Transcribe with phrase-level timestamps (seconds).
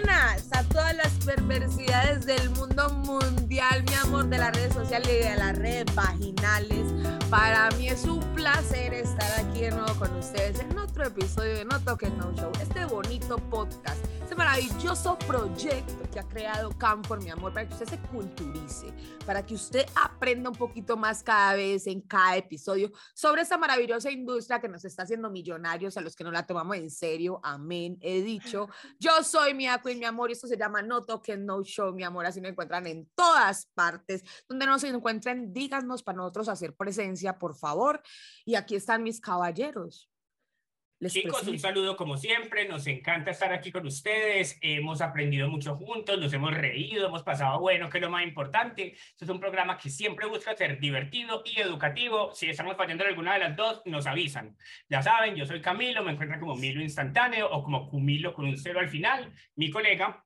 [0.00, 5.28] buenas a todas las perversidades del mundo mundial, mi amor, de las redes sociales y
[5.28, 6.92] de las redes vaginales.
[7.30, 11.64] Para mí es un placer estar aquí de nuevo con ustedes en otro episodio de
[11.64, 17.30] No Token No Show, este bonito podcast, este maravilloso proyecto que ha creado Camfor, mi
[17.30, 18.92] amor, para que usted se culturice,
[19.24, 24.10] para que usted aprenda un poquito más cada vez en cada episodio sobre esta maravillosa
[24.10, 27.38] industria que nos está haciendo millonarios a los que no la tomamos en serio.
[27.44, 28.68] Amén, he dicho.
[28.98, 32.02] Yo soy Mia Queen, mi amor, y esto se llama No Token No Show, mi
[32.02, 34.24] amor, así me encuentran en todas partes.
[34.48, 38.02] Donde nos encuentren, díganos para nosotros hacer presencia, por favor.
[38.44, 40.10] Y aquí están mis caballeros.
[40.98, 45.76] Les Chicos, un saludo como siempre, nos encanta estar aquí con ustedes, hemos aprendido mucho
[45.76, 48.94] juntos, nos hemos reído, hemos pasado bueno, que es lo más importante.
[48.94, 52.32] Este es un programa que siempre busca ser divertido y educativo.
[52.32, 54.56] Si estamos fallando en alguna de las dos, nos avisan.
[54.88, 58.56] Ya saben, yo soy Camilo, me encuentran como Milo instantáneo o como Cumilo con un
[58.56, 59.34] cero al final.
[59.54, 60.25] Mi colega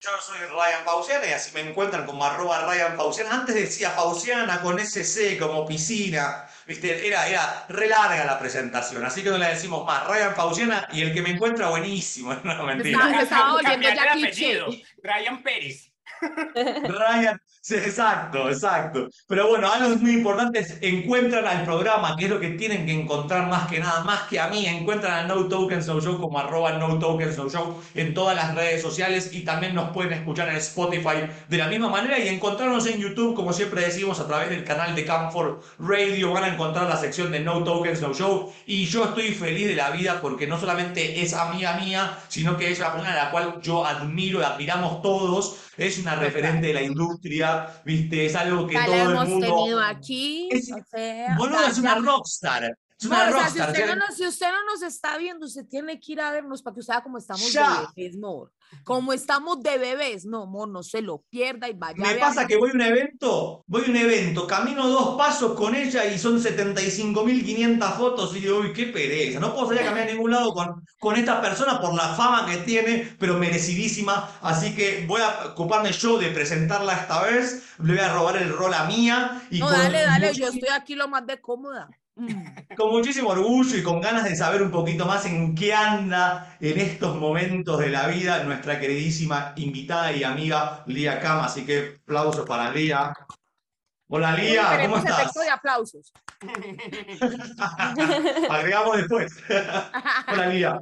[0.00, 3.34] yo soy Ryan Pausiana y así me encuentran como arroba Ryan Pausiana.
[3.34, 6.46] Antes decía Pausiana con SC como piscina.
[6.66, 10.06] Viste, era, era re larga la presentación, así que no le decimos más.
[10.06, 12.34] Ryan Pausiana y el que me encuentra buenísimo.
[12.44, 13.22] No, mentira.
[13.22, 13.88] estaba oyendo
[15.02, 15.92] Ryan Pérez.
[16.20, 19.08] Ryan, exacto, exacto.
[19.26, 22.92] Pero bueno, algo muy importante es encuentran al programa, que es lo que tienen que
[22.92, 24.66] encontrar más que nada, más que a mí.
[24.66, 28.54] Encuentran a No Tokens No Show como arroba No Tokens No Show en todas las
[28.54, 32.86] redes sociales y también nos pueden escuchar en Spotify de la misma manera y encontrarnos
[32.86, 36.32] en YouTube, como siempre decimos, a través del canal de Camford Radio.
[36.32, 39.74] Van a encontrar la sección de No Tokens No Show y yo estoy feliz de
[39.76, 43.30] la vida porque no solamente es amiga mía, sino que es la persona a la
[43.30, 45.56] cual yo admiro y admiramos todos.
[45.76, 47.49] Es una referente de la industria,
[47.84, 48.26] ¿viste?
[48.26, 49.46] Es algo que todo el mundo...
[49.46, 50.48] tenido aquí.
[50.50, 50.70] Es,
[51.36, 52.76] boludo, es una rockstar.
[53.00, 53.50] Es una rockstar.
[53.52, 56.30] si, usted no nos, si usted no nos está viendo, usted tiene que ir a
[56.30, 57.88] vernos para que usted vea cómo estamos Ya.
[57.96, 58.52] de bebés, amor.
[58.84, 60.24] Como estamos de bebés.
[60.26, 61.96] No, amor, no se lo pierda y vaya.
[61.96, 65.74] Me pasa que voy a un evento, voy a un evento, camino dos pasos con
[65.74, 70.08] ella y son 75.500 fotos y digo, uy, qué pereza, no puedo salir a caminar
[70.08, 74.74] a ningún lado con, con esta persona por la fama que tiene, pero merecidísima, así
[74.74, 78.74] que voy a ocuparme yo de presentarla esta vez, le voy a robar el rol
[78.74, 81.88] a mía y No, dale, dale, yo estoy aquí lo más de cómoda.
[82.16, 82.74] Mm.
[82.76, 86.78] con muchísimo orgullo y con ganas de saber un poquito más en qué anda en
[86.78, 92.46] estos momentos de la vida nuestra queridísima invitada y amiga Lía Cama, así que aplausos
[92.46, 93.12] para Lía.
[94.08, 95.20] Hola Lía, ¿cómo estás?
[95.20, 96.12] efecto de aplausos.
[98.50, 99.32] Agregamos después.
[100.32, 100.80] Hola, Lía.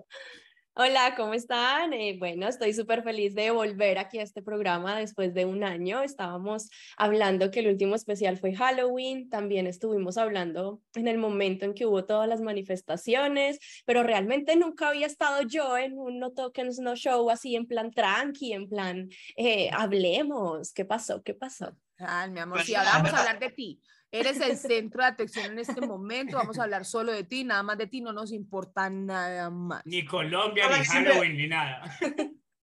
[0.80, 1.92] Hola, ¿cómo están?
[1.92, 6.04] Eh, bueno, estoy súper feliz de volver aquí a este programa después de un año.
[6.04, 11.74] Estábamos hablando que el último especial fue Halloween, también estuvimos hablando en el momento en
[11.74, 16.78] que hubo todas las manifestaciones, pero realmente nunca había estado yo en un No Tokens
[16.78, 21.24] No Show así en plan tranqui, en plan eh, hablemos, ¿qué pasó?
[21.24, 21.76] ¿Qué pasó?
[21.98, 23.80] Ay, mi amor, Pues sí, ahora vamos a hablar de ti.
[24.10, 26.36] Eres el centro de atención en este momento.
[26.38, 29.82] Vamos a hablar solo de ti, nada más de ti, no nos importa nada más.
[29.84, 31.82] Ni Colombia, Ahora ni que siempre- Halloween, ni nada.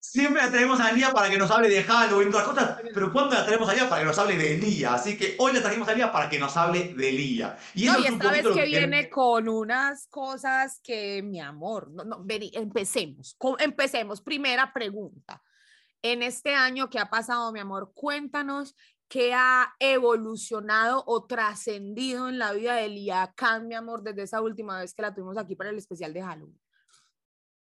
[0.01, 3.11] Siempre la tenemos a Lía para que nos hable de Halloween todas las cosas, pero
[3.11, 4.93] ¿cuándo la tenemos a Lía para que nos hable de Lía?
[4.93, 7.57] Así que hoy la trajimos a Lía para que nos hable de Lía.
[7.75, 11.91] Y eso No, y esta vez lo que viene con unas cosas que, mi amor,
[11.91, 13.37] no, no, vení, empecemos.
[13.59, 14.21] Empecemos.
[14.21, 15.43] Primera pregunta.
[16.01, 18.75] En este año que ha pasado, mi amor, cuéntanos
[19.09, 24.79] qué ha evolucionado o trascendido en la vida de Liacán, mi amor, desde esa última
[24.79, 26.59] vez que la tuvimos aquí para el especial de Halloween.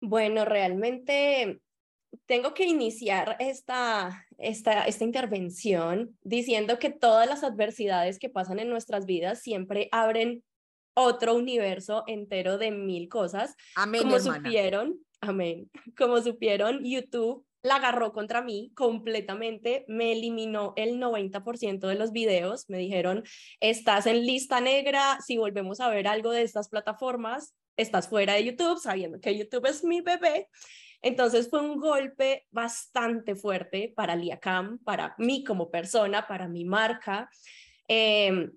[0.01, 1.61] Bueno, realmente
[2.25, 8.69] tengo que iniciar esta, esta, esta intervención diciendo que todas las adversidades que pasan en
[8.69, 10.41] nuestras vidas siempre abren
[10.93, 13.55] otro universo entero de mil cosas.
[13.75, 14.37] Amén, Como hermana.
[14.37, 21.95] supieron, amén, como supieron, YouTube la agarró contra mí completamente, me eliminó el 90% de
[21.95, 23.23] los videos, me dijeron,
[23.59, 28.45] estás en lista negra, si volvemos a ver algo de estas plataformas, estás fuera de
[28.45, 30.47] YouTube, sabiendo que YouTube es mi bebé.
[31.01, 37.29] Entonces fue un golpe bastante fuerte para Liacam, para mí como persona, para mi marca.
[37.87, 38.51] Em,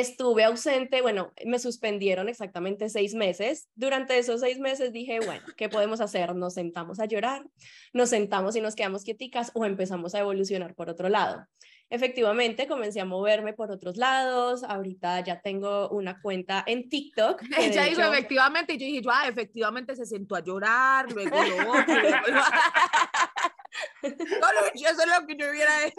[0.00, 3.68] estuve ausente, bueno, me suspendieron exactamente seis meses.
[3.74, 6.34] Durante esos seis meses dije, bueno, ¿qué podemos hacer?
[6.34, 7.44] Nos sentamos a llorar,
[7.92, 11.46] nos sentamos y nos quedamos quieticas o empezamos a evolucionar por otro lado.
[11.88, 14.64] Efectivamente, comencé a moverme por otros lados.
[14.64, 17.40] Ahorita ya tengo una cuenta en TikTok.
[17.58, 21.36] Ella dijo hecho- efectivamente, y yo dije, yo, ah, efectivamente se sentó a llorar, luego
[21.36, 22.26] lo otro, luego
[24.02, 25.94] No, eso es lo que yo hubiera hecho.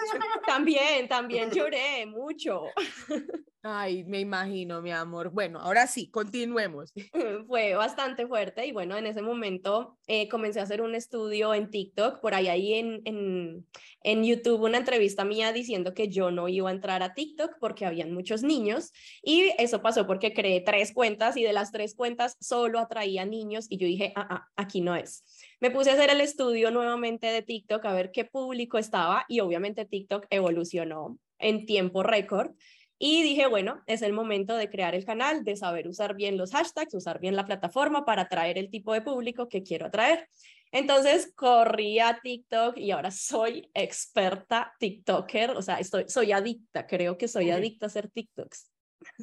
[0.45, 2.63] También, también lloré mucho.
[3.69, 5.29] Ay, me imagino, mi amor.
[5.31, 6.93] Bueno, ahora sí, continuemos.
[7.47, 11.69] Fue bastante fuerte y bueno, en ese momento eh, comencé a hacer un estudio en
[11.69, 13.67] TikTok, por ahí, ahí en, en,
[14.03, 17.85] en YouTube, una entrevista mía diciendo que yo no iba a entrar a TikTok porque
[17.85, 22.37] habían muchos niños y eso pasó porque creé tres cuentas y de las tres cuentas
[22.39, 25.25] solo atraía niños y yo dije, ah, ah, aquí no es.
[25.59, 29.41] Me puse a hacer el estudio nuevamente de TikTok a ver qué público estaba y
[29.41, 32.51] obviamente TikTok evolucionó en tiempo récord
[32.99, 36.51] y dije, bueno, es el momento de crear el canal, de saber usar bien los
[36.51, 40.27] hashtags, usar bien la plataforma para atraer el tipo de público que quiero atraer.
[40.71, 47.17] Entonces corrí a TikTok y ahora soy experta TikToker, o sea, estoy, soy adicta, creo
[47.17, 48.71] que soy adicta a hacer TikToks.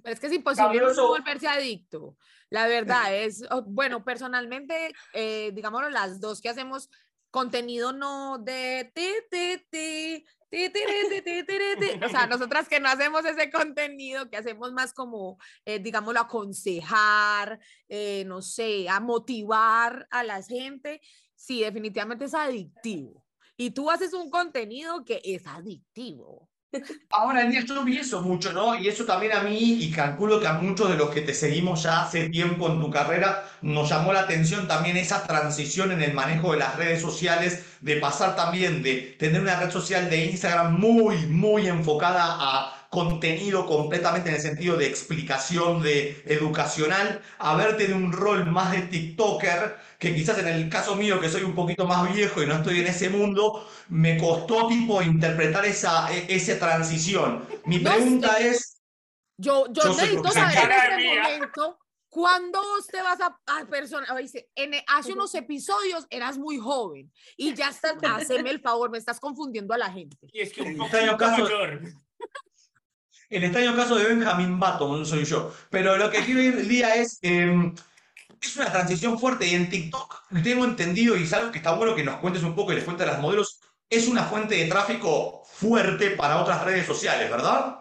[0.02, 2.16] Pero es que es imposible no volverse adicto.
[2.48, 6.88] La verdad es, bueno, personalmente, eh, digámoslo, las dos que hacemos
[7.34, 10.24] contenido no de ti, ti, ti,
[12.00, 17.58] o sea, nosotras que no hacemos ese contenido, que hacemos más como, eh, digámoslo, aconsejar,
[17.88, 21.00] eh, no sé, a motivar a la gente,
[21.34, 23.26] sí, definitivamente es adictivo.
[23.56, 26.48] Y tú haces un contenido que es adictivo.
[27.10, 28.74] Ahora en día yo vi eso mucho, ¿no?
[28.78, 31.82] Y eso también a mí, y calculo que a muchos de los que te seguimos
[31.84, 36.14] ya hace tiempo en tu carrera, nos llamó la atención también esa transición en el
[36.14, 40.78] manejo de las redes sociales, de pasar también de tener una red social de Instagram
[40.78, 47.86] muy, muy enfocada a contenido completamente en el sentido de explicación, de educacional, a verte
[47.86, 51.56] en un rol más de TikToker, que quizás en el caso mío, que soy un
[51.56, 56.26] poquito más viejo y no estoy en ese mundo, me costó tipo interpretar esa, e,
[56.28, 57.44] esa transición.
[57.64, 58.80] Mi pregunta es...
[59.36, 64.06] Yo, yo, necesito saber en este momento, ¿cuándo te vas a, a persona?
[64.16, 68.98] Dice, en, hace unos episodios eras muy joven y ya estás, haceme el favor, me
[68.98, 70.16] estás confundiendo a la gente.
[70.32, 71.80] Y es que un poquito mayor.
[73.34, 75.52] El extraño caso de Benjamin Button soy yo.
[75.68, 77.18] Pero lo que quiero ir, día es.
[77.20, 77.74] Em,
[78.40, 81.96] es una transición fuerte y en TikTok tengo entendido y es algo que está bueno
[81.96, 83.60] que nos cuentes un poco y les cuentes a las modelos.
[83.90, 87.80] Es una fuente de tráfico fuerte para otras redes sociales, ¿verdad?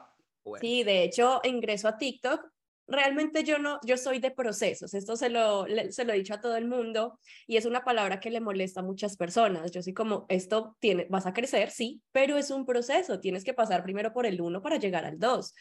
[0.60, 2.53] Sí, de hecho, ingreso a TikTok
[2.88, 6.42] realmente yo no, yo soy de procesos, esto se lo, se lo he dicho a
[6.42, 9.72] todo el mundo y es una palabra que le molesta a muchas personas.
[9.72, 13.54] Yo soy como, esto tiene, vas a crecer, sí, pero es un proceso, tienes que
[13.54, 15.54] pasar primero por el uno para llegar al dos.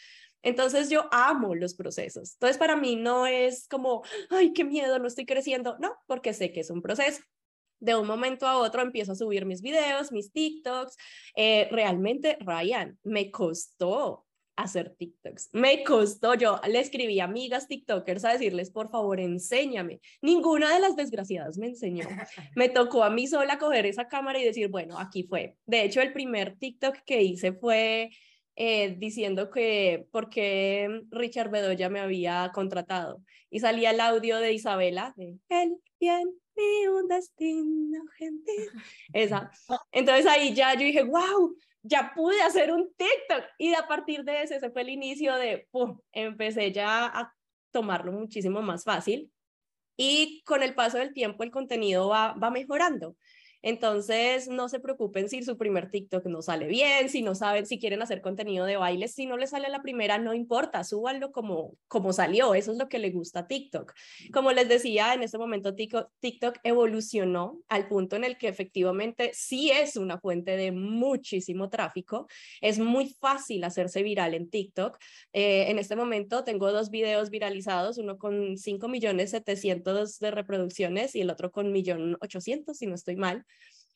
[0.42, 2.34] Entonces yo amo los procesos.
[2.34, 6.52] Entonces para mí no es como, ay, qué miedo, no estoy creciendo, no, porque sé
[6.52, 7.22] que es un proceso
[7.82, 10.96] de un momento a otro empiezo a subir mis videos, mis TikToks.
[11.34, 14.24] Eh, realmente, Ryan, me costó
[14.56, 15.50] hacer TikToks.
[15.52, 20.00] Me costó, yo le escribí a amigas TikTokers a decirles, por favor, enséñame.
[20.20, 22.06] Ninguna de las desgraciadas me enseñó.
[22.56, 25.56] Me tocó a mí sola coger esa cámara y decir, bueno, aquí fue.
[25.66, 28.10] De hecho, el primer TikTok que hice fue
[28.56, 35.14] eh, diciendo que porque Richard Bedoya me había contratado y salía el audio de Isabela
[35.16, 38.68] de El bien y un destino gentil.
[39.12, 39.50] Esa.
[39.90, 44.42] Entonces ahí ya yo dije, wow, ya pude hacer un TikTok y a partir de
[44.42, 47.34] ese, ese fue el inicio de, pum, empecé ya a
[47.70, 49.32] tomarlo muchísimo más fácil
[49.96, 53.16] y con el paso del tiempo el contenido va, va mejorando.
[53.62, 57.78] Entonces, no se preocupen si su primer TikTok no sale bien, si no saben si
[57.78, 61.74] quieren hacer contenido de baile, si no les sale la primera, no importa, súbanlo como,
[61.86, 63.92] como salió, eso es lo que le gusta a TikTok.
[64.32, 69.70] Como les decía, en este momento TikTok evolucionó al punto en el que efectivamente sí
[69.70, 72.26] es una fuente de muchísimo tráfico,
[72.60, 74.98] es muy fácil hacerse viral en TikTok.
[75.32, 81.14] Eh, en este momento tengo dos videos viralizados, uno con 5 millones 700 de reproducciones
[81.14, 83.44] y el otro con 1.800.000, si no estoy mal.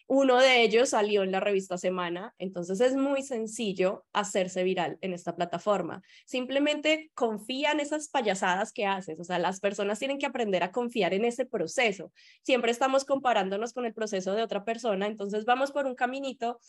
[0.08, 5.12] Uno de ellos salió en la revista Semana, entonces es muy sencillo hacerse viral en
[5.12, 6.00] esta plataforma.
[6.26, 10.70] Simplemente confía en esas payasadas que haces, o sea, las personas tienen que aprender a
[10.70, 12.12] confiar en ese proceso.
[12.42, 16.60] Siempre estamos comparándonos con el proceso de otra persona, entonces vamos por un caminito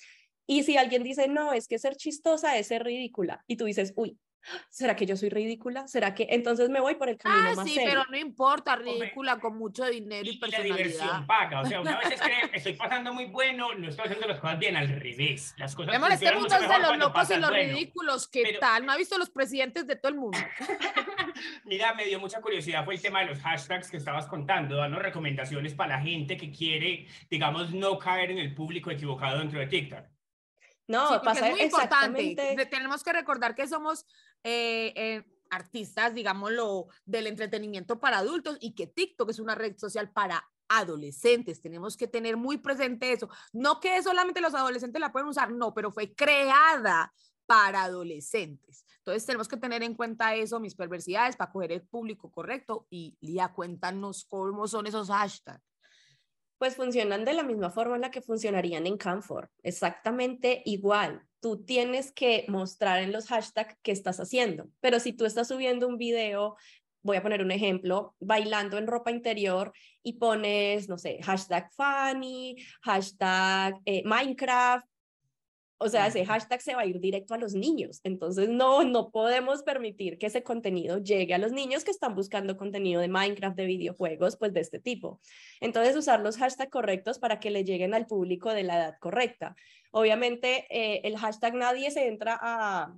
[0.48, 3.94] y si alguien dice, no, es que ser chistosa es ser ridícula, y tú dices,
[3.98, 4.18] uy,
[4.70, 5.88] ¿Será que yo soy ridícula?
[5.88, 9.40] ¿Será que entonces me voy por el camino ah, más sí, pero no importa, ridícula
[9.40, 10.76] con mucho dinero y, y personalidad.
[10.76, 14.28] la diversión paga, o sea, una vez cree, estoy pasando muy bueno, no estoy haciendo
[14.28, 15.54] las cosas bien, al revés.
[15.58, 18.86] Las cosas Amor, este mundo es de los locos y los ridículos, ¿qué tal?
[18.86, 20.38] ¿No ha visto los presidentes de todo el mundo?
[21.66, 25.00] Mira, me dio mucha curiosidad, fue el tema de los hashtags que estabas contando, dando
[25.00, 29.68] recomendaciones para la gente que quiere, digamos, no caer en el público equivocado dentro de
[29.68, 30.06] TikTok.
[30.88, 32.68] No, pasa es muy importante.
[32.72, 34.06] Tenemos que recordar que somos
[34.44, 40.12] eh, eh, artistas, digámoslo, del entretenimiento para adultos y que TikTok es una red social
[40.12, 41.62] para adolescentes.
[41.62, 43.30] Tenemos que tener muy presente eso.
[43.54, 47.14] No que solamente los adolescentes la pueden usar, no, pero fue creada
[47.46, 48.86] para adolescentes.
[48.98, 52.88] Entonces tenemos que tener en cuenta eso, mis perversidades, para coger el público correcto.
[52.90, 55.64] Y ya cuéntanos cómo son esos hashtags.
[56.58, 61.22] Pues funcionan de la misma forma en la que funcionarían en Canfor, exactamente igual.
[61.40, 65.88] Tú tienes que mostrar en los hashtags qué estás haciendo, pero si tú estás subiendo
[65.88, 66.56] un video
[67.08, 69.72] voy a poner un ejemplo, bailando en ropa interior
[70.04, 74.86] y pones, no sé, hashtag funny, hashtag eh, Minecraft,
[75.80, 78.02] o sea, ese hashtag se va a ir directo a los niños.
[78.04, 82.58] Entonces, no, no podemos permitir que ese contenido llegue a los niños que están buscando
[82.58, 85.20] contenido de Minecraft, de videojuegos, pues de este tipo.
[85.62, 89.56] Entonces, usar los hashtags correctos para que le lleguen al público de la edad correcta.
[89.92, 92.96] Obviamente, eh, el hashtag nadie se entra a,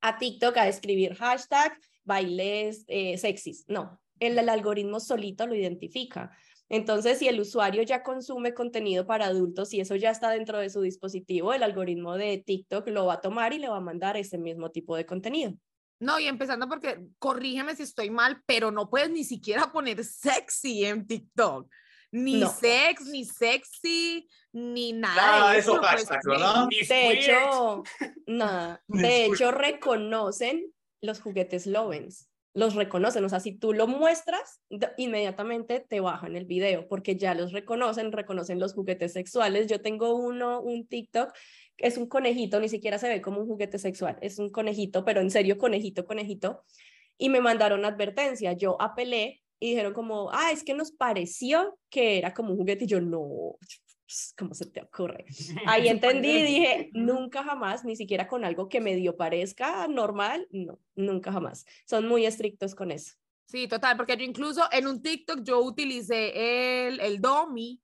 [0.00, 3.64] a TikTok a escribir hashtag bailes eh, sexys.
[3.68, 6.36] No, el, el algoritmo solito lo identifica.
[6.68, 10.70] Entonces, si el usuario ya consume contenido para adultos y eso ya está dentro de
[10.70, 14.16] su dispositivo, el algoritmo de TikTok lo va a tomar y le va a mandar
[14.16, 15.54] ese mismo tipo de contenido.
[16.00, 20.84] No, y empezando porque, corrígeme si estoy mal, pero no puedes ni siquiera poner sexy
[20.84, 21.70] en TikTok.
[22.12, 25.14] Ni sex, ni sexy, ni nada.
[25.14, 25.80] Nada de eso
[26.24, 26.66] ¿verdad?
[26.68, 27.82] De hecho,
[28.26, 28.82] nada.
[28.88, 34.62] De hecho, reconocen los juguetes Lovens los reconocen, o sea, si tú lo muestras,
[34.96, 39.66] inmediatamente te bajan el video, porque ya los reconocen, reconocen los juguetes sexuales.
[39.66, 41.34] Yo tengo uno, un TikTok,
[41.76, 45.20] es un conejito, ni siquiera se ve como un juguete sexual, es un conejito, pero
[45.20, 46.64] en serio, conejito, conejito,
[47.18, 52.16] y me mandaron advertencia, yo apelé y dijeron como, ah, es que nos pareció que
[52.16, 53.58] era como un juguete, y yo no,
[54.36, 55.24] ¿cómo se te ocurre?
[55.66, 60.78] Ahí entendí y dije, nunca jamás, ni siquiera con algo que medio parezca normal, no,
[60.94, 61.66] nunca jamás.
[61.86, 63.14] Son muy estrictos con eso.
[63.46, 67.80] Sí, total, porque yo incluso en un TikTok yo utilicé el, el Domi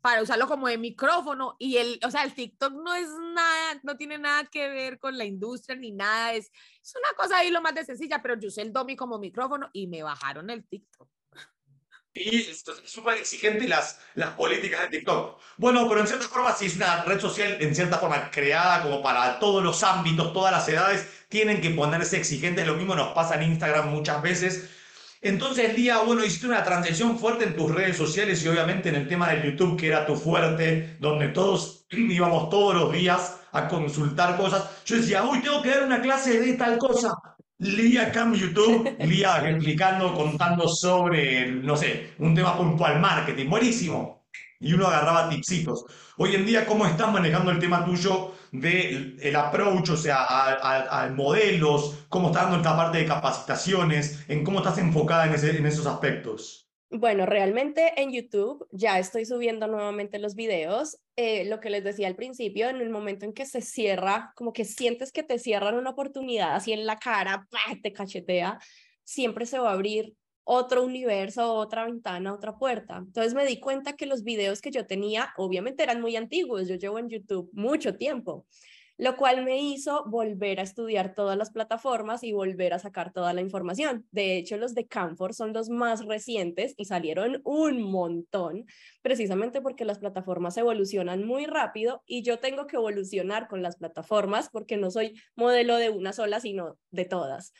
[0.00, 3.96] para usarlo como de micrófono y el, o sea, el TikTok no es nada, no
[3.96, 6.50] tiene nada que ver con la industria ni nada, es,
[6.82, 9.70] es una cosa ahí lo más de sencilla, pero yo usé el Domi como micrófono
[9.72, 11.08] y me bajaron el TikTok.
[12.16, 15.40] Y es súper exigente las, las políticas de TikTok.
[15.56, 19.02] Bueno, pero en cierta forma, si es una red social en cierta forma creada como
[19.02, 22.66] para todos los ámbitos, todas las edades, tienen que ponerse exigentes.
[22.66, 24.70] Lo mismo nos pasa en Instagram muchas veces.
[25.22, 28.94] Entonces, el día, bueno, hiciste una transición fuerte en tus redes sociales y obviamente en
[28.96, 33.66] el tema de YouTube, que era tu fuerte, donde todos íbamos todos los días a
[33.66, 34.70] consultar cosas.
[34.84, 37.12] Yo decía, uy, tengo que dar una clase de tal cosa.
[37.58, 44.24] Lía en YouTube, Lía explicando, contando sobre, no sé, un tema puntual, marketing, buenísimo.
[44.60, 45.84] Y uno agarraba tipsitos.
[46.16, 51.08] Hoy en día, ¿cómo estás manejando el tema tuyo del el approach, o sea, a,
[51.10, 52.06] modelos?
[52.08, 54.24] ¿Cómo estás dando esta parte de capacitaciones?
[54.28, 56.63] ¿En cómo estás enfocada en, ese, en esos aspectos?
[56.96, 61.00] Bueno, realmente en YouTube ya estoy subiendo nuevamente los videos.
[61.16, 64.52] Eh, lo que les decía al principio, en el momento en que se cierra, como
[64.52, 67.48] que sientes que te cierran una oportunidad así en la cara,
[67.82, 68.60] te cachetea,
[69.02, 72.98] siempre se va a abrir otro universo, otra ventana, otra puerta.
[72.98, 76.76] Entonces me di cuenta que los videos que yo tenía, obviamente eran muy antiguos, yo
[76.76, 78.46] llevo en YouTube mucho tiempo
[78.96, 83.32] lo cual me hizo volver a estudiar todas las plataformas y volver a sacar toda
[83.32, 84.06] la información.
[84.12, 88.66] De hecho, los de Canfor son los más recientes y salieron un montón,
[89.02, 94.48] precisamente porque las plataformas evolucionan muy rápido y yo tengo que evolucionar con las plataformas
[94.50, 97.52] porque no soy modelo de una sola, sino de todas.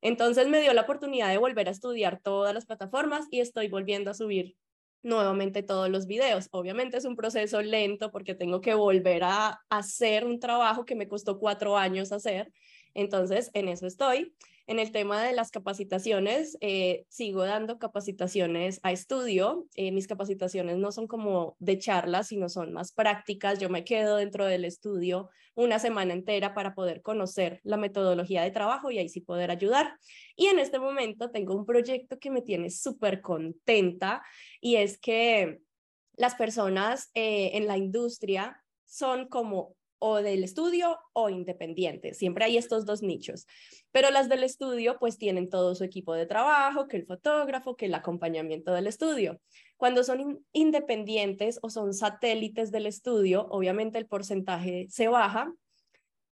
[0.00, 4.10] Entonces me dio la oportunidad de volver a estudiar todas las plataformas y estoy volviendo
[4.10, 4.56] a subir
[5.02, 6.48] nuevamente todos los videos.
[6.50, 11.08] Obviamente es un proceso lento porque tengo que volver a hacer un trabajo que me
[11.08, 12.52] costó cuatro años hacer.
[12.94, 14.34] Entonces, en eso estoy.
[14.68, 19.66] En el tema de las capacitaciones, eh, sigo dando capacitaciones a estudio.
[19.76, 23.58] Eh, mis capacitaciones no son como de charlas, sino son más prácticas.
[23.58, 28.50] Yo me quedo dentro del estudio una semana entera para poder conocer la metodología de
[28.50, 29.96] trabajo y ahí sí poder ayudar.
[30.36, 34.22] Y en este momento tengo un proyecto que me tiene súper contenta
[34.60, 35.60] y es que
[36.18, 42.14] las personas eh, en la industria son como o del estudio o independiente.
[42.14, 43.46] Siempre hay estos dos nichos.
[43.90, 47.86] Pero las del estudio pues tienen todo su equipo de trabajo, que el fotógrafo, que
[47.86, 49.40] el acompañamiento del estudio.
[49.76, 55.52] Cuando son independientes o son satélites del estudio, obviamente el porcentaje se baja,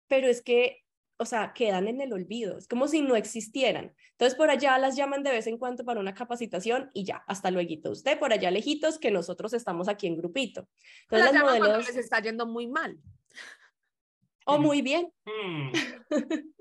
[0.07, 0.83] pero es que,
[1.21, 2.57] o sea, quedan en el olvido.
[2.57, 3.93] Es como si no existieran.
[4.13, 7.51] Entonces por allá las llaman de vez en cuando para una capacitación y ya, hasta
[7.51, 7.91] luego.
[7.91, 10.67] Usted por allá lejitos que nosotros estamos aquí en grupito.
[11.03, 11.85] Entonces las modelos...
[11.85, 12.97] les está yendo muy mal.
[14.45, 15.13] O muy bien.
[15.25, 15.71] Mm.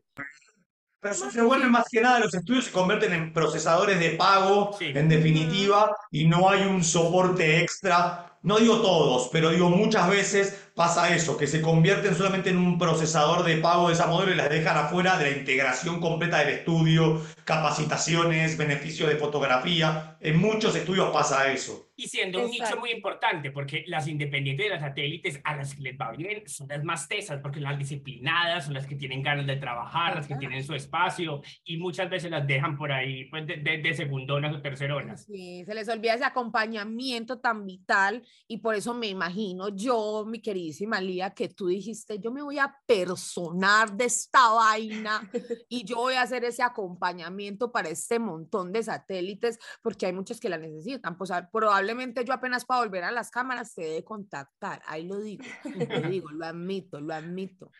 [1.00, 4.76] Pero eso se vuelve más que nada, los estudios se convierten en procesadores de pago,
[4.80, 8.38] en definitiva, y no hay un soporte extra.
[8.42, 12.78] No digo todos, pero digo muchas veces pasa eso, que se convierten solamente en un
[12.78, 16.48] procesador de pago de esa modelo y las dejan afuera de la integración completa del
[16.48, 20.16] estudio, capacitaciones, beneficios de fotografía.
[20.20, 21.88] En muchos estudios pasa eso.
[21.96, 25.82] Y siendo un nicho muy importante, porque las independientes de las satélites a las que
[25.82, 29.46] les va bien son las más tesas, porque las disciplinadas son las que tienen ganas
[29.46, 33.46] de trabajar, las que tienen su espacio, y muchas veces las dejan por ahí pues,
[33.46, 35.26] de, de, de segundonas o terceronas.
[35.26, 40.40] Sí, se les olvida ese acompañamiento tan vital, y por eso me imagino yo, mi
[40.70, 45.28] queridísima Lía, que tú dijiste, yo me voy a personar de esta vaina,
[45.68, 50.38] y yo voy a hacer ese acompañamiento para este montón de satélites, porque hay muchos
[50.38, 54.80] que la necesitan, pues probablemente yo apenas para volver a las cámaras te de contactar,
[54.86, 57.72] ahí lo digo, lo digo, lo admito, lo admito.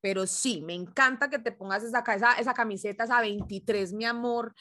[0.00, 4.52] Pero sí, me encanta que te pongas esa, esa, esa camiseta, esa 23, mi amor.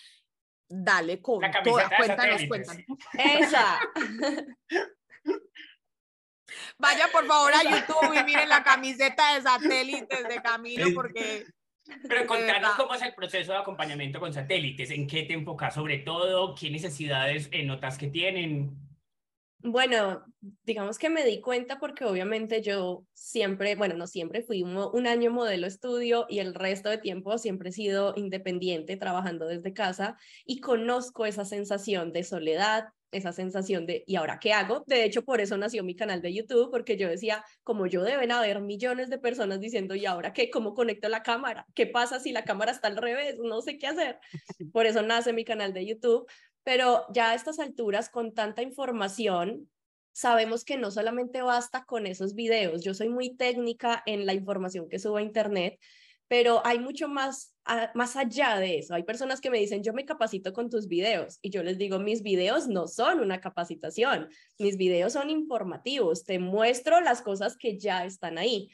[0.70, 2.84] Dale con toda, cuéntanos, cuéntanos.
[3.18, 3.80] Esa.
[6.78, 11.46] Vaya por favor a YouTube y miren la camiseta de satélites de Camilo porque
[12.08, 16.00] pero contanos cómo es el proceso de acompañamiento con satélites, en qué te enfocas sobre
[16.00, 18.78] todo, qué necesidades eh, notas que tienen.
[19.64, 20.24] Bueno,
[20.64, 25.30] digamos que me di cuenta porque obviamente yo siempre, bueno, no siempre, fui un, año
[25.30, 30.60] modelo estudio y el resto de tiempo siempre he sido independiente trabajando desde casa y
[30.60, 34.84] conozco esa sensación de soledad, esa sensación de, ¿y ahora qué hago?
[34.88, 38.32] De hecho, por eso nació mi canal de YouTube, porque yo decía, como yo deben
[38.32, 40.50] haber millones de personas diciendo, ¿y ahora qué?
[40.50, 41.68] ¿Cómo conecto la cámara?
[41.76, 43.38] ¿Qué pasa si la cámara está al revés?
[43.38, 44.20] No sé qué hacer.
[44.74, 46.26] Por eso nace mi canal de YouTube
[46.64, 49.70] pero ya a estas alturas, con tanta información,
[50.12, 52.84] sabemos que no solamente basta con esos videos.
[52.84, 55.80] Yo soy muy técnica en la información que subo a Internet,
[56.28, 57.54] pero hay mucho más,
[57.94, 58.94] más allá de eso.
[58.94, 62.00] Hay personas que me dicen, yo me capacito con tus videos y yo les digo,
[62.00, 67.78] mis videos no son una capacitación, mis videos son informativos, te muestro las cosas que
[67.78, 68.70] ya están ahí.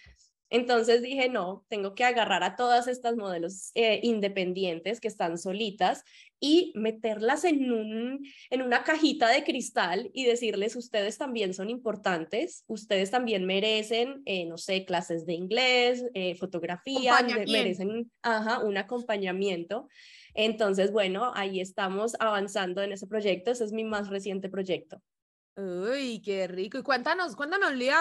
[0.49, 6.03] Entonces dije, no, tengo que agarrar a todas estas modelos eh, independientes que están solitas
[6.39, 12.63] y meterlas en, un, en una cajita de cristal y decirles, ustedes también son importantes,
[12.67, 17.15] ustedes también merecen, eh, no sé, clases de inglés, eh, fotografía,
[17.47, 19.87] merecen ajá, un acompañamiento.
[20.33, 23.51] Entonces, bueno, ahí estamos avanzando en ese proyecto.
[23.51, 25.01] Ese es mi más reciente proyecto.
[25.55, 26.77] Uy, qué rico.
[26.77, 27.97] Y cuéntanos, cuéntanos, Lía,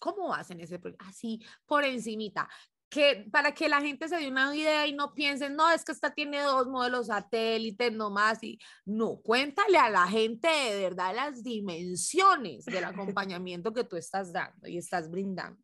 [0.00, 1.04] ¿cómo hacen ese proyecto?
[1.06, 2.48] Así, por encimita
[2.90, 5.92] que para que la gente se dé una idea y no piensen, no, es que
[5.92, 11.42] esta tiene dos modelos satélites nomás y no, cuéntale a la gente de verdad las
[11.44, 15.62] dimensiones del acompañamiento que tú estás dando y estás brindando.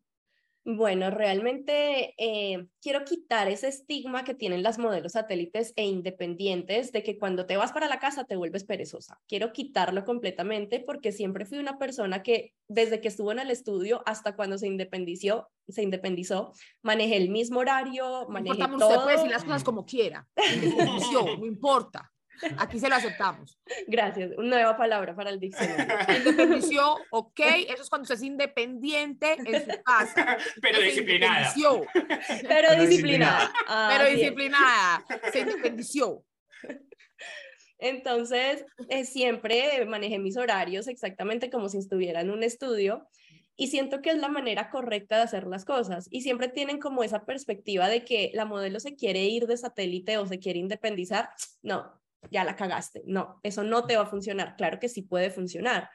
[0.69, 7.03] Bueno, realmente eh, quiero quitar ese estigma que tienen las modelos satélites e independientes de
[7.03, 9.17] que cuando te vas para la casa te vuelves perezosa.
[9.29, 14.03] Quiero quitarlo completamente porque siempre fui una persona que desde que estuvo en el estudio
[14.05, 16.51] hasta cuando se independizó, se independizó,
[16.81, 18.89] manejé el mismo horario, manejé todo.
[18.89, 20.27] Usted puede decir las cosas como quiera,
[21.39, 22.11] no importa.
[22.57, 23.57] Aquí se lo aceptamos.
[23.87, 24.31] Gracias.
[24.37, 25.85] Una nueva palabra para el diccionario.
[26.17, 27.39] Independició, ok.
[27.67, 30.37] Eso es cuando usted es independiente en su casa.
[30.61, 31.53] Pero disciplinada.
[32.47, 33.51] Pero disciplinada.
[33.89, 35.05] Pero disciplinada.
[35.31, 36.23] Se independició.
[37.79, 43.07] Entonces, eh, siempre manejé mis horarios exactamente como si estuviera en un estudio
[43.57, 46.07] y siento que es la manera correcta de hacer las cosas.
[46.11, 50.17] Y siempre tienen como esa perspectiva de que la modelo se quiere ir de satélite
[50.19, 51.29] o se quiere independizar.
[51.63, 51.91] No,
[52.31, 53.03] ya la cagaste.
[53.05, 54.55] No, eso no te va a funcionar.
[54.55, 55.89] Claro que sí puede funcionar.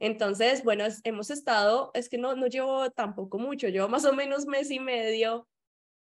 [0.00, 4.46] Entonces, bueno, hemos estado, es que no, no llevo tampoco mucho, llevo más o menos
[4.46, 5.48] mes y medio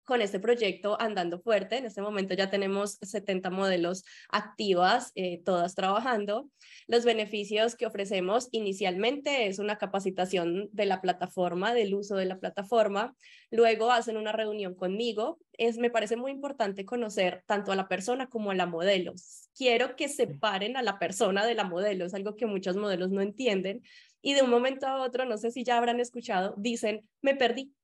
[0.04, 1.76] con este proyecto andando fuerte.
[1.76, 6.48] En este momento ya tenemos 70 modelos activas, eh, todas trabajando.
[6.86, 12.38] Los beneficios que ofrecemos inicialmente es una capacitación de la plataforma, del uso de la
[12.38, 13.14] plataforma.
[13.50, 15.38] Luego hacen una reunión conmigo.
[15.58, 19.14] Es, me parece muy importante conocer tanto a la persona como a la modelo.
[19.54, 23.20] Quiero que separen a la persona de la modelo, es algo que muchos modelos no
[23.20, 23.82] entienden.
[24.22, 27.74] Y de un momento a otro, no sé si ya habrán escuchado, dicen, me perdí,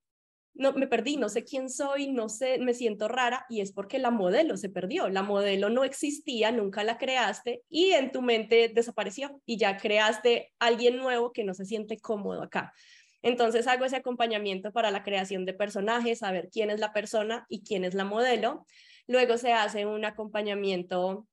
[0.59, 3.99] no, me perdí, no sé quién soy, no sé, me siento rara y es porque
[3.99, 8.68] la modelo se perdió, la modelo no existía, nunca la creaste y en tu mente
[8.75, 12.73] desapareció y ya creaste alguien nuevo que no se siente cómodo acá.
[13.23, 17.62] Entonces hago ese acompañamiento para la creación de personajes, saber quién es la persona y
[17.62, 18.66] quién es la modelo.
[19.07, 21.27] Luego se hace un acompañamiento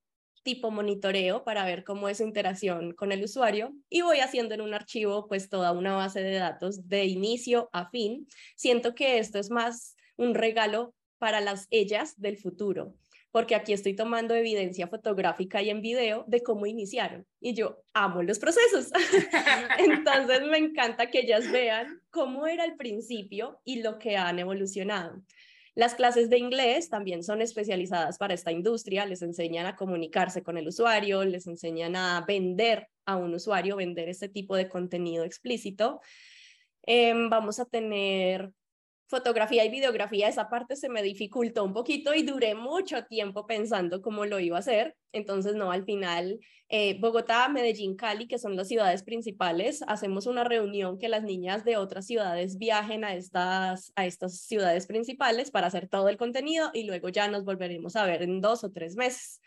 [0.46, 4.62] tipo monitoreo para ver cómo es su interacción con el usuario y voy haciendo en
[4.62, 8.28] un archivo pues toda una base de datos de inicio a fin.
[8.56, 12.94] Siento que esto es más un regalo para las ellas del futuro,
[13.32, 17.26] porque aquí estoy tomando evidencia fotográfica y en video de cómo iniciaron.
[17.42, 18.92] Y yo amo los procesos.
[19.80, 25.24] Entonces me encanta que ellas vean cómo era el principio y lo que han evolucionado.
[25.76, 30.58] Las clases de inglés también son especializadas para esta industria, les enseñan a comunicarse con
[30.58, 36.00] el usuario, les enseñan a vender a un usuario, vender este tipo de contenido explícito.
[36.84, 38.54] Em, vamos a tener
[39.08, 44.02] fotografía y videografía, esa parte se me dificultó un poquito y duré mucho tiempo pensando
[44.02, 44.96] cómo lo iba a hacer.
[45.12, 46.40] Entonces, no, al final,
[46.70, 51.64] eh, Bogotá, Medellín, Cali, que son las ciudades principales, hacemos una reunión que las niñas
[51.64, 56.72] de otras ciudades viajen a estas, a estas ciudades principales para hacer todo el contenido
[56.74, 59.40] y luego ya nos volveremos a ver en dos o tres meses.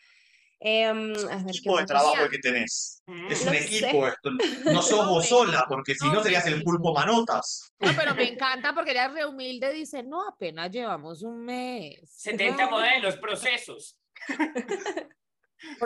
[0.61, 1.14] Eh,
[1.53, 3.03] tipo de trabajo que tenés.
[3.07, 3.31] Mm.
[3.31, 4.31] Es un equipo esto.
[4.73, 7.73] No sos vos sola, porque si no, serías el pulpo manotas.
[7.79, 12.01] No, pero me encanta porque ella re humilde, dice, no, apenas llevamos un mes.
[12.11, 13.97] 70 modelos, procesos.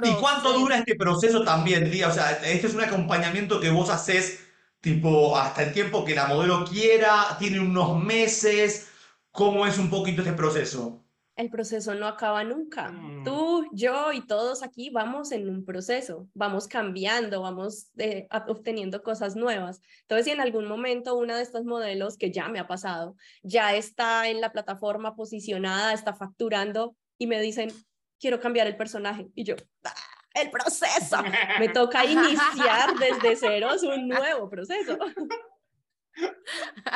[0.03, 2.09] ¿Y cuánto dura este proceso también, Día?
[2.09, 4.41] O sea, este es un acompañamiento que vos haces
[4.81, 8.89] tipo hasta el tiempo que la modelo quiera, tiene unos meses.
[9.31, 11.02] ¿Cómo es un poquito este proceso?
[11.37, 12.91] El proceso no acaba nunca.
[12.91, 13.25] Mm.
[13.25, 19.37] Tú, yo y todos aquí vamos en un proceso, vamos cambiando, vamos eh, obteniendo cosas
[19.37, 19.81] nuevas.
[20.03, 23.75] Entonces, si en algún momento una de estos modelos, que ya me ha pasado, ya
[23.75, 27.73] está en la plataforma posicionada, está facturando y me dicen,
[28.21, 29.29] quiero cambiar el personaje.
[29.35, 29.95] Y yo, ah,
[30.35, 31.17] el proceso.
[31.59, 34.99] Me toca iniciar desde ceros un nuevo proceso.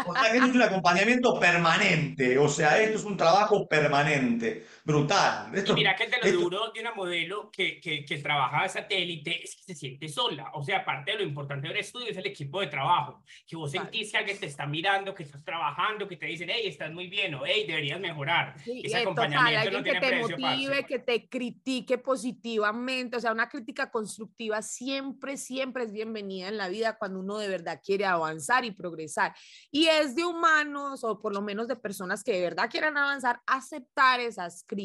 [0.07, 4.67] O sea que esto es un acompañamiento permanente, o sea, esto es un trabajo permanente,
[4.87, 5.53] brutal.
[5.53, 9.43] Esto, mira que te lo duro de una modelo que, que, que trabaja de satélite
[9.43, 12.27] es que se siente sola, o sea, aparte de lo importante del estudio es el
[12.27, 16.17] equipo de trabajo, que vos sentís que alguien te está mirando, que estás trabajando, que
[16.17, 18.55] te dicen, hey, estás muy bien, o hey, deberías mejorar.
[18.65, 23.91] Ese acompañamiento no tiene que te motive, que te critique positivamente, o sea, una crítica
[23.91, 28.71] constructiva siempre, siempre es bienvenida en la vida cuando uno de verdad quiere avanzar y
[28.71, 29.35] progresar
[29.73, 33.41] y es de humanos, o por lo menos de personas que de verdad quieran avanzar,
[33.47, 34.76] aceptar esas críticas.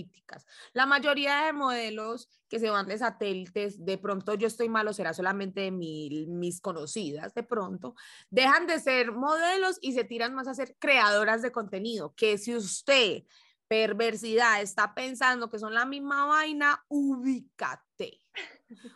[0.73, 5.13] La mayoría de modelos que se van de satélites, de pronto yo estoy malo, será
[5.13, 7.95] solamente de mis conocidas, de pronto,
[8.29, 12.55] dejan de ser modelos y se tiran más a ser creadoras de contenido, que si
[12.55, 13.23] usted
[13.71, 18.19] perversidad está pensando que son la misma vaina, ubícate.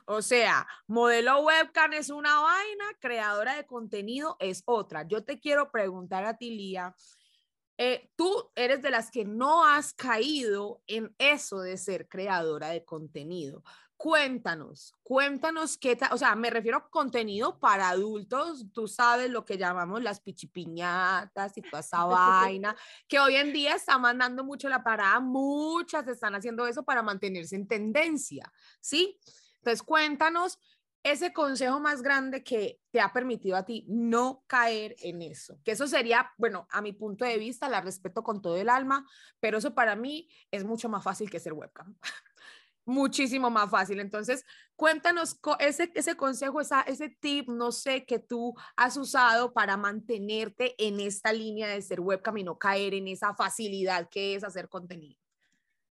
[0.06, 5.08] O sea, modelo webcam es una vaina, creadora de contenido es otra.
[5.08, 6.94] Yo te quiero preguntar a ti, Lía,
[7.78, 12.86] eh, tú eres de las que no has caído en eso de ser creadora de
[12.86, 13.64] contenido.
[13.98, 19.46] Cuéntanos, cuéntanos qué tal, o sea, me refiero a contenido para adultos, tú sabes lo
[19.46, 22.76] que llamamos las pichipiñatas y toda esa vaina,
[23.08, 27.56] que hoy en día está mandando mucho la parada, muchas están haciendo eso para mantenerse
[27.56, 29.18] en tendencia, ¿sí?
[29.60, 30.60] Entonces, cuéntanos
[31.06, 35.60] ese consejo más grande que te ha permitido a ti no caer en eso.
[35.64, 39.08] Que eso sería, bueno, a mi punto de vista, la respeto con todo el alma,
[39.40, 41.96] pero eso para mí es mucho más fácil que ser webcam.
[42.86, 44.00] Muchísimo más fácil.
[44.00, 49.78] Entonces, cuéntanos ese, ese consejo, esa, ese tip, no sé, que tú has usado para
[49.78, 54.44] mantenerte en esta línea de ser webcam y no caer en esa facilidad que es
[54.44, 55.25] hacer contenido.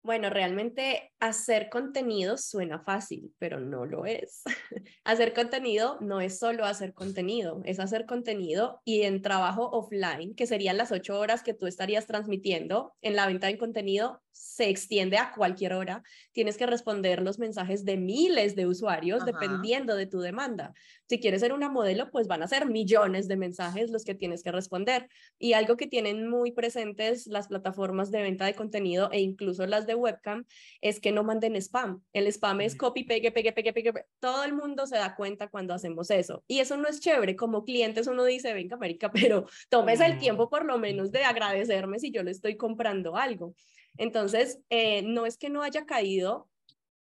[0.07, 4.41] Bueno, realmente hacer contenido suena fácil, pero no lo es.
[5.03, 10.47] hacer contenido no es solo hacer contenido, es hacer contenido y en trabajo offline, que
[10.47, 15.17] serían las ocho horas que tú estarías transmitiendo en la venta de contenido, se extiende
[15.17, 16.03] a cualquier hora.
[16.31, 20.73] Tienes que responder los mensajes de miles de usuarios dependiendo de tu demanda.
[21.07, 24.43] Si quieres ser una modelo, pues van a ser millones de mensajes los que tienes
[24.43, 25.09] que responder.
[25.39, 29.87] Y algo que tienen muy presentes las plataformas de venta de contenido e incluso las
[29.87, 30.45] de webcam
[30.81, 32.03] es que no manden spam.
[32.13, 33.93] El spam es copy, pegue, pegue, pegue, pegue.
[34.19, 36.43] Todo el mundo se da cuenta cuando hacemos eso.
[36.47, 37.35] Y eso no es chévere.
[37.35, 41.99] Como clientes uno dice, venga, América, pero tomes el tiempo por lo menos de agradecerme
[41.99, 43.55] si yo le estoy comprando algo.
[43.97, 46.49] Entonces, eh, no es que no haya caído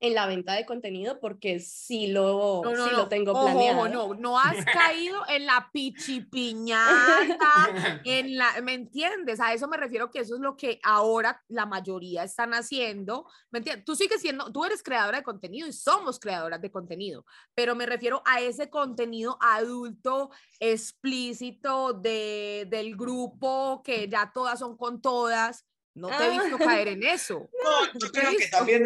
[0.01, 3.87] en la venta de contenido porque sí lo, lo tengo planeado.
[3.89, 6.81] no, no has caído en la pichipiñata,
[8.05, 9.41] en la, ¿me entiendes?
[9.41, 13.59] A eso me refiero que eso es lo que ahora la mayoría están haciendo, ¿me
[13.59, 13.85] entiendes?
[13.85, 17.85] Tú sigues siendo, tú eres creadora de contenido y somos creadoras de contenido, pero me
[17.85, 25.67] refiero a ese contenido adulto explícito de, del grupo que ya todas son con todas,
[25.95, 26.65] no te he visto ah.
[26.65, 27.49] caer en eso.
[27.63, 28.85] No, yo creo que también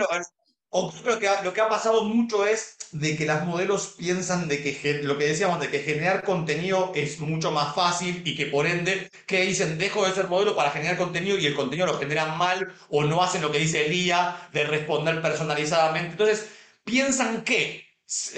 [0.77, 4.61] o creo que lo que ha pasado mucho es de que las modelos piensan de
[4.61, 8.67] que lo que decíamos, de que generar contenido es mucho más fácil y que por
[8.67, 12.37] ende, que dicen, dejo de ser modelo para generar contenido y el contenido lo generan
[12.37, 16.11] mal o no hacen lo que dice Elía de responder personalizadamente.
[16.11, 16.49] Entonces,
[16.83, 17.87] piensan que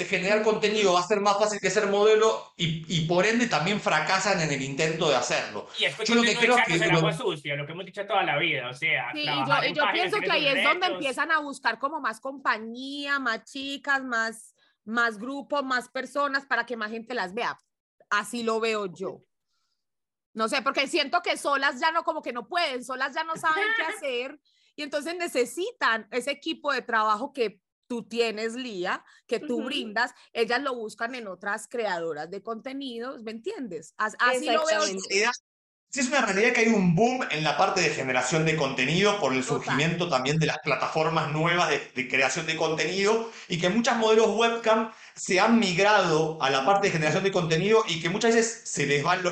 [0.09, 3.81] generar contenido va a ser más fácil que ser modelo y, y, por ende también
[3.81, 5.69] fracasan en el intento de hacerlo.
[5.79, 8.39] Y es yo lo que creo que agua sucia, lo que hemos dicho toda la
[8.39, 12.01] vida, o sea, sí, yo, yo pienso que ahí es donde empiezan a buscar como
[12.01, 14.55] más compañía, más chicas, más
[14.87, 17.59] más grupos, más personas para que más gente las vea.
[18.09, 19.23] Así lo veo yo.
[20.33, 23.37] No sé, porque siento que solas ya no como que no pueden, solas ya no
[23.37, 24.41] saben qué hacer
[24.77, 30.62] y entonces necesitan ese equipo de trabajo que tú tienes, Lía, que tú brindas, ellas
[30.62, 33.94] lo buscan en otras creadoras de contenidos, ¿me entiendes?
[33.96, 34.83] Así lo veo.
[35.88, 39.18] Sí, es una realidad que hay un boom en la parte de generación de contenido
[39.18, 43.96] por el surgimiento también de las plataformas nuevas de, creación de contenido y que muchas
[43.96, 48.35] modelos webcam se han migrado a la parte de generación de contenido y que muchas
[48.35, 49.22] veces se les van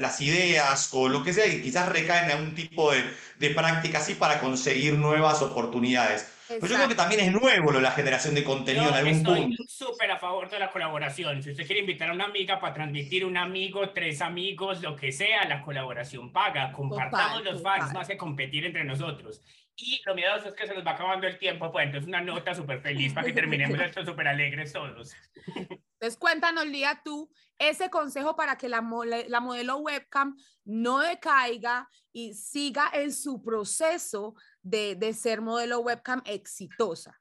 [0.00, 3.02] las ideas o lo que sea y quizás recaen en un tipo de,
[3.38, 6.26] de práctica así para conseguir nuevas oportunidades.
[6.48, 9.40] Pero yo creo que también es nuevo lo, la generación de contenido en algún estoy
[9.50, 11.42] Estoy súper a favor de la colaboración.
[11.42, 15.12] Si usted quiere invitar a una amiga para transmitir un amigo, tres amigos, lo que
[15.12, 16.72] sea, la colaboración paga.
[16.72, 19.42] Compartamos los fans más que competir entre nosotros.
[19.76, 22.54] Y lo miedoso es que se nos va acabando el tiempo, pues entonces una nota
[22.54, 25.14] súper feliz para que terminemos esto súper alegres todos.
[25.46, 27.28] Entonces cuéntanos, Lía, tú,
[27.58, 28.84] ese consejo para que la,
[29.26, 36.22] la modelo webcam no decaiga y siga en su proceso de, de ser modelo webcam
[36.26, 37.14] exitosa.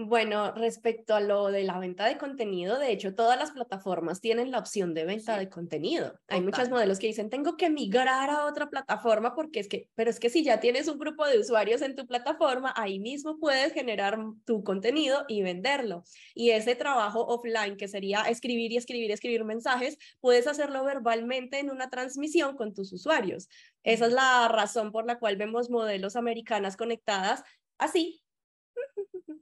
[0.00, 4.52] Bueno, respecto a lo de la venta de contenido, de hecho, todas las plataformas tienen
[4.52, 6.20] la opción de venta de contenido.
[6.28, 10.08] Hay muchos modelos que dicen, tengo que migrar a otra plataforma porque es que, pero
[10.08, 13.72] es que si ya tienes un grupo de usuarios en tu plataforma, ahí mismo puedes
[13.72, 16.04] generar tu contenido y venderlo.
[16.32, 21.58] Y ese trabajo offline, que sería escribir y escribir y escribir mensajes, puedes hacerlo verbalmente
[21.58, 23.48] en una transmisión con tus usuarios.
[23.82, 27.42] Esa es la razón por la cual vemos modelos americanas conectadas
[27.78, 28.22] así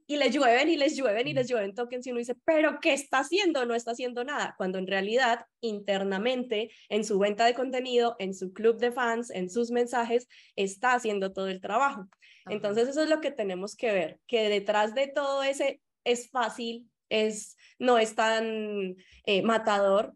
[0.07, 2.93] y les llueven y les llueven y les llueven tokens y uno dice, pero ¿qué
[2.93, 3.67] está haciendo?
[3.67, 8.53] No está haciendo nada, cuando en realidad internamente en su venta de contenido, en su
[8.53, 12.07] club de fans, en sus mensajes, está haciendo todo el trabajo.
[12.49, 16.89] Entonces eso es lo que tenemos que ver, que detrás de todo ese es fácil,
[17.09, 20.15] es, no es tan eh, matador,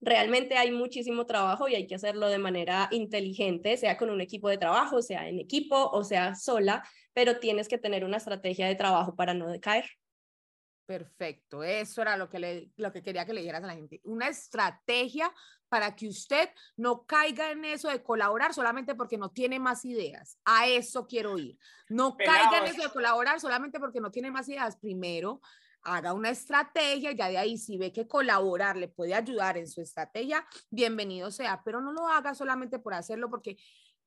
[0.00, 4.48] realmente hay muchísimo trabajo y hay que hacerlo de manera inteligente, sea con un equipo
[4.48, 8.74] de trabajo, sea en equipo o sea sola, pero tienes que tener una estrategia de
[8.74, 9.84] trabajo para no decaer.
[10.86, 14.00] Perfecto, eso era lo que, le, lo que quería que le dijeras a la gente.
[14.02, 15.32] Una estrategia
[15.68, 20.36] para que usted no caiga en eso de colaborar solamente porque no tiene más ideas.
[20.44, 21.56] A eso quiero ir.
[21.88, 24.76] No caiga en eso de colaborar solamente porque no tiene más ideas.
[24.78, 25.40] Primero,
[25.82, 29.80] haga una estrategia, ya de ahí si ve que colaborar le puede ayudar en su
[29.80, 33.56] estrategia, bienvenido sea, pero no lo haga solamente por hacerlo porque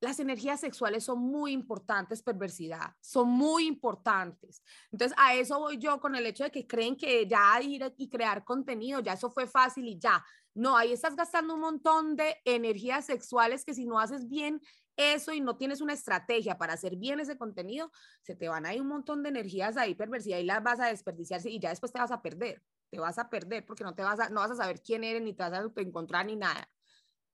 [0.03, 4.61] las energías sexuales son muy importantes, perversidad, son muy importantes.
[4.91, 8.09] Entonces, a eso voy yo con el hecho de que creen que ya ir y
[8.09, 10.23] crear contenido, ya eso fue fácil y ya.
[10.53, 14.61] No, ahí estás gastando un montón de energías sexuales que si no haces bien
[14.97, 17.89] eso y no tienes una estrategia para hacer bien ese contenido,
[18.21, 20.87] se te van a ir un montón de energías ahí perversidad y las vas a
[20.87, 22.61] desperdiciar y ya después te vas a perder.
[22.89, 25.21] Te vas a perder porque no te vas a, no vas a saber quién eres
[25.21, 26.69] ni te vas a encontrar ni nada.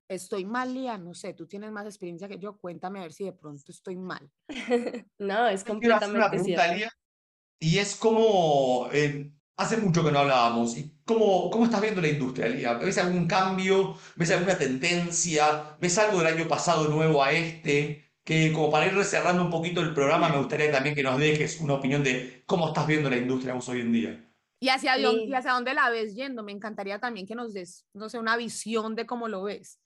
[0.10, 3.26] Estoy mal, Lía, no sé, tú tienes más experiencia que yo, cuéntame a ver si
[3.26, 4.28] de pronto estoy mal.
[5.20, 6.92] no, es completamente cierto.
[7.60, 12.08] y es como, eh, hace mucho que no hablábamos, ¿y cómo, cómo estás viendo la
[12.08, 12.74] industria, Lía?
[12.74, 13.96] ¿Ves algún cambio?
[14.16, 15.78] ¿Ves alguna tendencia?
[15.80, 18.16] ¿Ves algo del año pasado nuevo a este?
[18.24, 21.62] Que como para ir cerrando un poquito el programa, me gustaría también que nos dejes
[21.62, 24.26] una opinión de cómo estás viendo la industria vos hoy en día.
[24.60, 26.42] ¿Y hacia, dónde, y hacia dónde la ves yendo?
[26.42, 29.80] Me encantaría también que nos des, no sé, una visión de cómo lo ves.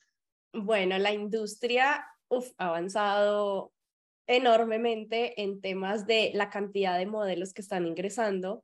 [0.53, 3.73] Bueno, la industria ha avanzado
[4.27, 8.63] enormemente en temas de la cantidad de modelos que están ingresando,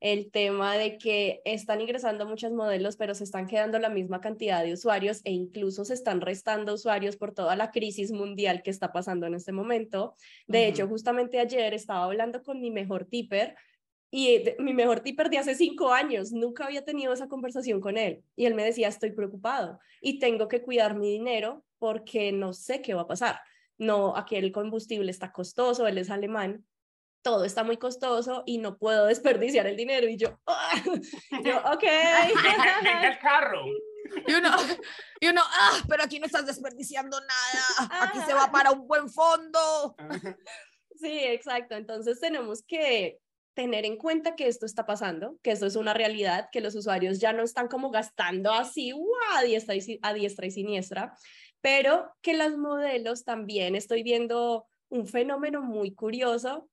[0.00, 4.64] el tema de que están ingresando muchos modelos, pero se están quedando la misma cantidad
[4.64, 8.92] de usuarios e incluso se están restando usuarios por toda la crisis mundial que está
[8.92, 10.14] pasando en este momento.
[10.46, 13.56] De hecho, justamente ayer estaba hablando con mi mejor tipper
[14.10, 18.22] y mi mejor tipper de hace cinco años, nunca había tenido esa conversación con él.
[18.36, 22.80] Y él me decía, estoy preocupado y tengo que cuidar mi dinero porque no sé
[22.80, 23.40] qué va a pasar.
[23.76, 26.64] No, aquí el combustible está costoso, él es alemán,
[27.22, 30.08] todo está muy costoso y no puedo desperdiciar el dinero.
[30.08, 30.82] Y yo, ¡ah!
[31.44, 31.84] yo ok.
[31.84, 33.64] el carro.
[34.26, 34.50] Y uno,
[35.20, 38.04] y uno, ah, pero aquí no estás desperdiciando nada.
[38.04, 39.94] Aquí se va para un buen fondo.
[40.96, 41.74] Sí, exacto.
[41.74, 43.20] Entonces tenemos que
[43.58, 47.18] tener en cuenta que esto está pasando, que esto es una realidad, que los usuarios
[47.18, 48.92] ya no están como gastando así
[49.34, 51.12] a, diestra y, a diestra y siniestra,
[51.60, 56.70] pero que los modelos también estoy viendo un fenómeno muy curioso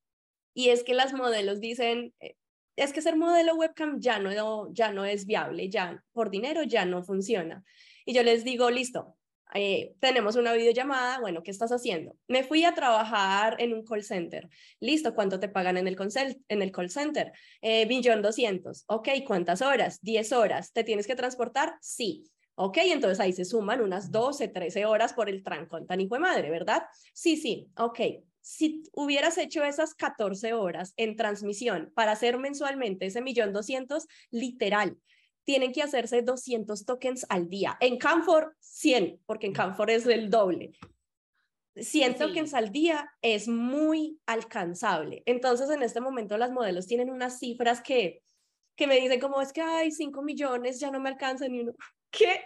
[0.54, 2.36] y es que las modelos dicen, eh,
[2.76, 6.86] es que ser modelo webcam ya no, ya no es viable, ya por dinero ya
[6.86, 7.64] no funciona.
[8.06, 9.18] Y yo les digo, listo,
[9.54, 12.16] eh, tenemos una videollamada, bueno, ¿qué estás haciendo?
[12.28, 14.50] Me fui a trabajar en un call center.
[14.80, 17.32] Listo, ¿cuánto te pagan en el, call, center?
[17.62, 18.84] Eh, billón doscientos.
[18.88, 20.00] Ok, ¿cuántas horas?
[20.02, 20.74] Diez horas.
[20.74, 21.76] ¿Te tienes que transportar?
[21.82, 22.26] Sí.
[22.56, 26.22] Ok, entonces ahí se suman unas 12, 13 horas por el trancón tan hijo de
[26.22, 26.84] madre, ¿verdad?
[27.14, 28.00] Sí, sí, ok.
[28.40, 34.98] Si hubieras hecho esas 14 horas en transmisión para hacer mensualmente ese millón doscientos, literal,
[35.46, 37.78] tienen que hacerse 200 tokens al día.
[37.80, 40.74] En Canfor, 100, porque en Canfor es el doble.
[41.76, 45.24] 100 tokens al día es muy alcanzable.
[45.26, 48.22] Entonces, en este momento, las modelos tienen unas cifras que,
[48.76, 51.74] que me dicen como es que hay 5 millones, ya no me alcanzan ni uno.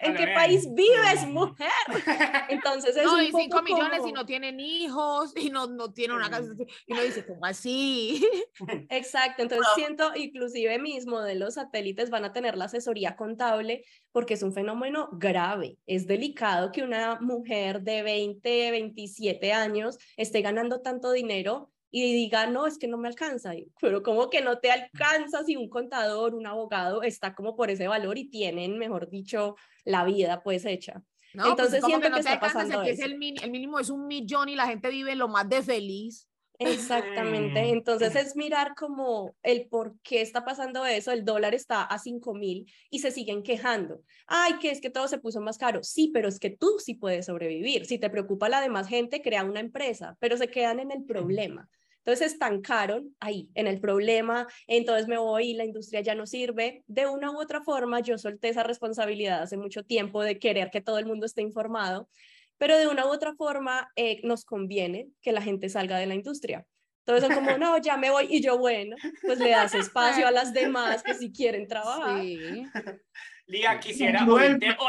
[0.01, 1.69] ¿En qué país vives, mujer?
[2.49, 6.29] Entonces es No, y 5 millones y no tienen hijos y no, no tienen una
[6.29, 6.51] casa.
[6.88, 8.25] Y uno dice, ¿cómo así?
[8.89, 14.43] Exacto, entonces siento, inclusive mis modelos satélites van a tener la asesoría contable porque es
[14.43, 15.77] un fenómeno grave.
[15.86, 22.47] Es delicado que una mujer de 20, 27 años esté ganando tanto dinero y diga,
[22.47, 23.54] no, es que no me alcanza.
[23.82, 27.88] Pero como que no te alcanza si un contador, un abogado está como por ese
[27.88, 31.04] valor y tienen, mejor dicho, la vida pues hecha.
[31.34, 34.49] No, pues, Entonces siento que, no está pasando es el, el, mínimo es un millón
[34.49, 36.28] y la gente vive lo más de feliz.
[36.60, 37.69] Exactamente.
[37.69, 41.12] Entonces es mirar como el por qué está pasando eso.
[41.12, 44.02] El dólar está a 5 mil y se siguen quejando.
[44.28, 45.84] Ay, que es que todo se puso más caro.
[45.84, 47.86] Sí, pero es que tú sí puedes sobrevivir.
[47.86, 51.69] Si te preocupa la demás gente, crea una empresa, pero se quedan en el problema.
[52.05, 56.83] Entonces estancaron ahí, en el problema, entonces me voy y la industria ya no sirve.
[56.88, 60.81] De una u otra forma, yo solté esa responsabilidad hace mucho tiempo de querer que
[60.81, 62.09] todo el mundo esté informado,
[62.57, 66.15] pero de una u otra forma eh, nos conviene que la gente salga de la
[66.15, 66.65] industria.
[67.05, 70.31] Entonces es como, no, ya me voy y yo, bueno, pues le das espacio a
[70.31, 72.21] las demás que si quieren trabajar.
[72.21, 72.38] Sí.
[73.47, 74.27] Lía, quisiera...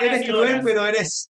[0.03, 1.33] eres cruel, pero eres...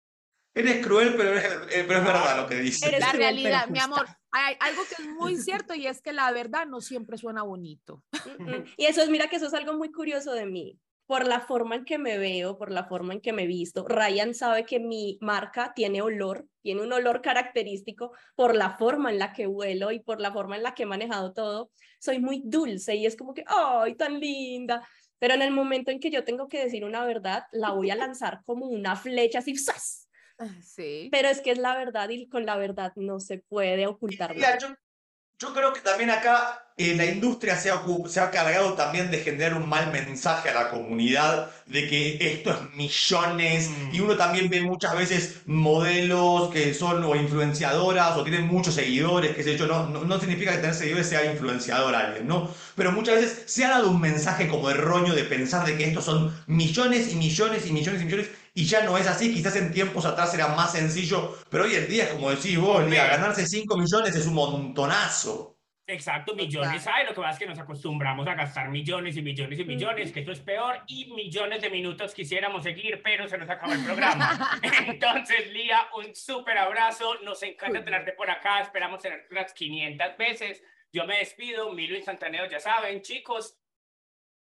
[0.55, 2.99] Eres cruel, pero, eres, eh, pero es verdad lo que dices.
[2.99, 6.65] La realidad, mi amor, hay algo que es muy cierto y es que la verdad
[6.65, 8.04] no siempre suena bonito.
[8.78, 10.80] Y eso es, mira que eso es algo muy curioso de mí.
[11.06, 14.34] Por la forma en que me veo, por la forma en que me visto, Ryan
[14.34, 19.34] sabe que mi marca tiene olor, tiene un olor característico por la forma en la
[19.34, 21.69] que vuelo y por la forma en la que he manejado todo.
[22.00, 24.88] Soy muy dulce y es como que, ¡ay, tan linda!
[25.19, 27.96] Pero en el momento en que yo tengo que decir una verdad, la voy a
[27.98, 30.02] lanzar como una flecha así, ¡zas!
[30.63, 31.10] Sí.
[31.12, 34.58] Pero es que es la verdad y con la verdad no se puede ocultar nada.
[34.58, 34.69] Yo,
[35.39, 39.19] yo, creo que también acá eh, la industria se ha, se ha cargado también de
[39.19, 44.04] generar un mal mensaje a la comunidad de que esto es millones y mm.
[44.04, 49.43] uno también ve muchas veces modelos que son o influenciadoras o tienen muchos seguidores, qué
[49.43, 52.50] sé yo, no, no, no significa que tener seguidores sea influenciador alguien, ¿no?
[52.76, 56.06] Pero muchas veces se ha dado un mensaje como erróneo de pensar de que estos
[56.06, 59.71] son millones y millones y millones y millones y ya no es así, quizás en
[59.71, 63.77] tiempos atrás era más sencillo, pero hoy en día, como decís vos, mira, ganarse 5
[63.77, 65.53] millones es un montonazo.
[65.85, 69.59] Exacto, millones hay, lo que pasa es que nos acostumbramos a gastar millones y millones
[69.59, 73.49] y millones, que esto es peor, y millones de minutos quisiéramos seguir, pero se nos
[73.49, 74.59] acaba el programa.
[74.87, 80.63] Entonces, Lía, un súper abrazo, nos encanta tenerte por acá, esperamos tener unas 500 veces.
[80.93, 83.57] Yo me despido, Milo instantáneo, ya saben, chicos,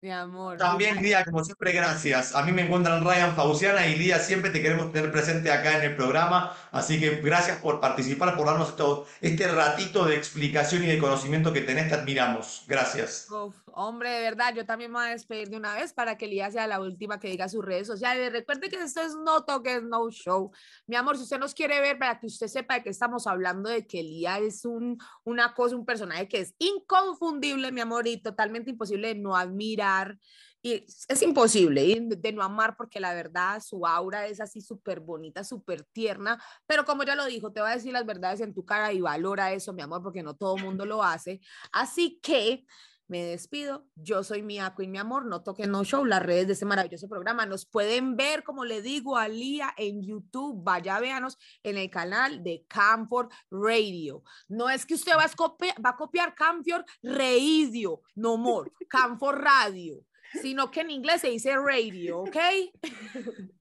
[0.03, 0.59] mi amor.
[0.59, 2.35] También, Lía, como siempre, gracias.
[2.35, 5.85] A mí me encuentran Ryan Fauciana y Lía, siempre te queremos tener presente acá en
[5.85, 6.57] el programa.
[6.73, 8.75] Así que gracias por participar, por darnos
[9.21, 12.65] este ratito de explicación y de conocimiento que tenés, te admiramos.
[12.67, 13.29] Gracias.
[13.75, 16.51] Hombre, de verdad, yo también me voy a despedir de una vez para que Lía
[16.51, 18.33] sea la última que diga sus redes sociales.
[18.33, 20.51] Recuerde que esto es No Toques No Show.
[20.87, 23.69] Mi amor, si usted nos quiere ver, para que usted sepa de qué estamos hablando,
[23.71, 28.23] de que Lía es un, una cosa, un personaje que es inconfundible, mi amor, y
[28.23, 30.19] totalmente imposible de no admirar
[30.65, 35.43] y es imposible de no amar porque la verdad su aura es así súper bonita,
[35.43, 38.65] súper tierna, pero como ya lo dijo, te va a decir las verdades en tu
[38.65, 41.41] cara y valora eso, mi amor, porque no todo el mundo lo hace.
[41.73, 42.65] Así que
[43.13, 43.87] me despido.
[43.95, 45.27] Yo soy Mia Queen, mi amor.
[45.27, 47.45] No toquen No Show, las redes de ese maravilloso programa.
[47.45, 50.65] Nos pueden ver, como le digo a Lía, en YouTube.
[50.65, 54.25] Vaya, véanos en el canal de Camford Radio.
[54.49, 59.37] No es que usted va a copiar, va a copiar Camford Radio, no more, Camford
[59.37, 60.07] Radio
[60.41, 62.37] sino que en inglés se dice radio, ¿ok?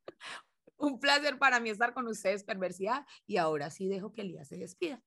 [0.77, 3.05] Un placer para mí estar con ustedes, perversidad.
[3.27, 5.03] Y ahora sí dejo que Elías se despida.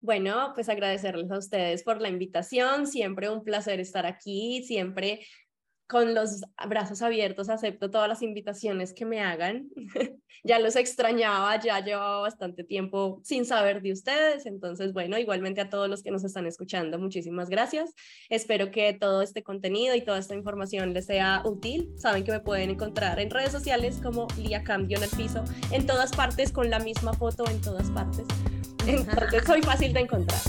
[0.00, 5.20] Bueno, pues agradecerles a ustedes por la invitación, siempre un placer estar aquí, siempre
[5.90, 9.68] con los brazos abiertos acepto todas las invitaciones que me hagan.
[10.44, 15.68] ya los extrañaba, ya llevaba bastante tiempo sin saber de ustedes, entonces bueno, igualmente a
[15.68, 17.92] todos los que nos están escuchando, muchísimas gracias.
[18.30, 21.90] Espero que todo este contenido y toda esta información les sea útil.
[21.96, 25.86] Saben que me pueden encontrar en redes sociales como Lía Cambio en el piso, en
[25.86, 28.26] todas partes con la misma foto en todas partes.
[28.90, 30.40] Entonces soy fácil de encontrar.